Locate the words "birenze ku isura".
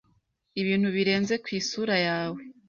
0.95-1.95